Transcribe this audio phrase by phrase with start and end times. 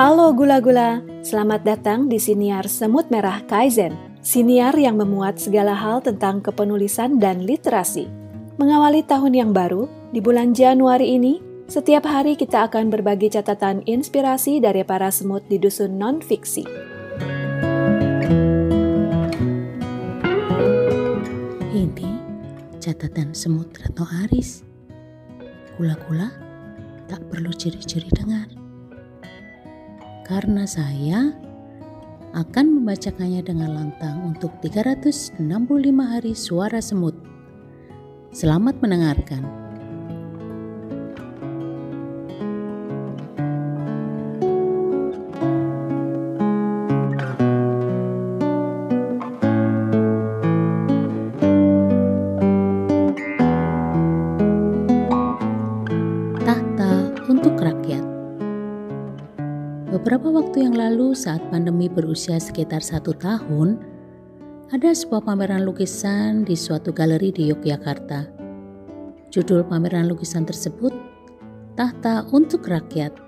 [0.00, 3.92] Halo gula-gula, selamat datang di Siniar Semut Merah Kaizen.
[4.24, 8.08] Siniar yang memuat segala hal tentang kepenulisan dan literasi.
[8.56, 14.56] Mengawali tahun yang baru, di bulan Januari ini, setiap hari kita akan berbagi catatan inspirasi
[14.56, 16.64] dari para semut di dusun non-fiksi.
[21.76, 22.10] Ini
[22.80, 24.64] catatan semut Retno Aris.
[25.76, 26.32] Gula-gula
[27.04, 28.59] tak perlu ciri-ciri dengar.
[30.30, 31.34] Karena saya
[32.38, 35.42] akan membacakannya dengan lantang untuk 365
[35.98, 37.18] hari suara semut.
[38.30, 39.59] Selamat mendengarkan.
[59.90, 63.74] Beberapa waktu yang lalu saat pandemi berusia sekitar satu tahun,
[64.70, 68.30] ada sebuah pameran lukisan di suatu galeri di Yogyakarta.
[69.34, 70.94] Judul pameran lukisan tersebut,
[71.74, 73.18] Tahta untuk Rakyat,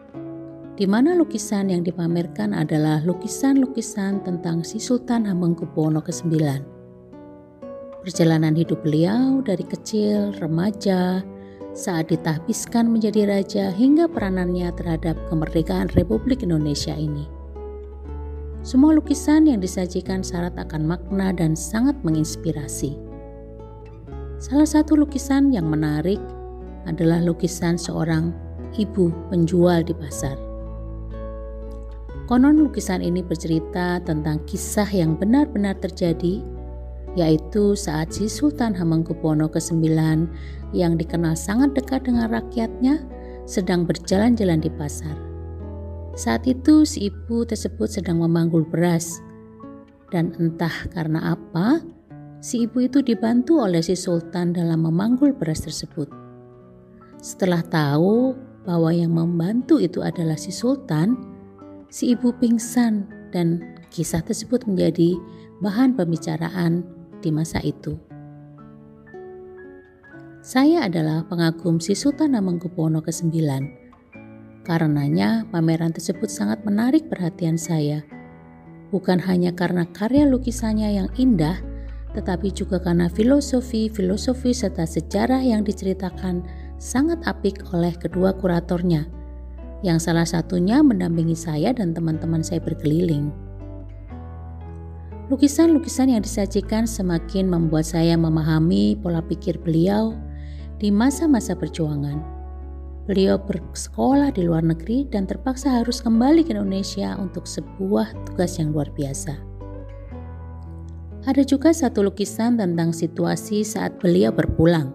[0.78, 6.30] di mana lukisan yang dipamerkan adalah lukisan-lukisan tentang si Sultan Hamengkubuwono ke-9.
[8.06, 11.26] Perjalanan hidup beliau dari kecil, remaja,
[11.72, 17.24] saat ditahbiskan menjadi raja hingga peranannya terhadap kemerdekaan Republik Indonesia ini.
[18.62, 22.94] Semua lukisan yang disajikan syarat akan makna dan sangat menginspirasi.
[24.38, 26.20] Salah satu lukisan yang menarik
[26.86, 28.30] adalah lukisan seorang
[28.78, 30.38] ibu penjual di pasar.
[32.30, 36.38] Konon lukisan ini bercerita tentang kisah yang benar-benar terjadi
[37.12, 39.84] yaitu saat si Sultan Hamengkubuwono ke-9
[40.72, 43.04] yang dikenal sangat dekat dengan rakyatnya
[43.44, 45.14] sedang berjalan-jalan di pasar.
[46.12, 49.20] Saat itu si ibu tersebut sedang memanggul beras
[50.12, 51.80] dan entah karena apa
[52.44, 56.12] si ibu itu dibantu oleh si sultan dalam memanggul beras tersebut.
[57.22, 58.36] Setelah tahu
[58.68, 61.16] bahwa yang membantu itu adalah si sultan,
[61.88, 65.16] si ibu pingsan dan kisah tersebut menjadi
[65.64, 66.84] bahan pembicaraan
[67.24, 68.11] di masa itu.
[70.42, 73.30] Saya adalah pengagum si Sultan Hamengkubuwono ke-9.
[74.66, 78.02] Karenanya pameran tersebut sangat menarik perhatian saya.
[78.90, 81.62] Bukan hanya karena karya lukisannya yang indah,
[82.18, 86.42] tetapi juga karena filosofi-filosofi serta sejarah yang diceritakan
[86.74, 89.06] sangat apik oleh kedua kuratornya,
[89.86, 93.30] yang salah satunya mendampingi saya dan teman-teman saya berkeliling.
[95.30, 100.31] Lukisan-lukisan yang disajikan semakin membuat saya memahami pola pikir beliau
[100.82, 102.18] di masa-masa perjuangan.
[103.06, 108.74] Beliau bersekolah di luar negeri dan terpaksa harus kembali ke Indonesia untuk sebuah tugas yang
[108.74, 109.38] luar biasa.
[111.22, 114.90] Ada juga satu lukisan tentang situasi saat beliau berpulang,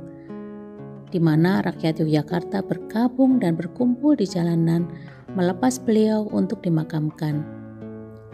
[1.07, 4.91] di mana rakyat Yogyakarta bergabung dan berkumpul di jalanan
[5.39, 7.57] melepas beliau untuk dimakamkan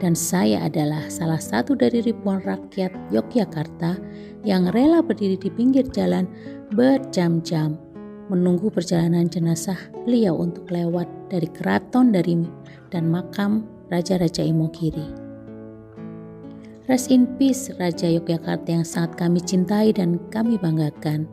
[0.04, 3.96] dan saya adalah salah satu dari ribuan rakyat Yogyakarta
[4.44, 6.28] yang rela berdiri di pinggir jalan
[6.74, 7.78] berjam-jam
[8.34, 12.50] menunggu perjalanan jenazah beliau untuk lewat dari keraton dari
[12.90, 13.62] dan makam
[13.94, 15.06] Raja-Raja Imogiri.
[16.90, 21.30] Rest in peace Raja Yogyakarta yang sangat kami cintai dan kami banggakan.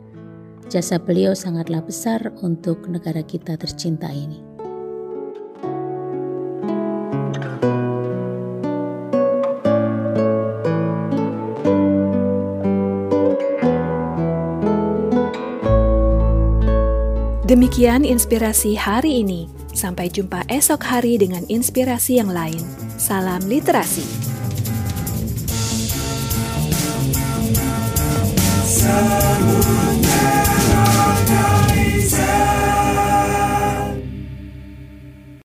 [0.71, 4.50] Jasa beliau sangatlah besar untuk negara kita tercinta ini.
[17.51, 19.43] Demikian inspirasi hari ini.
[19.75, 22.63] Sampai jumpa esok hari dengan inspirasi yang lain.
[22.95, 24.07] Salam literasi.
[28.63, 29.20] Salam.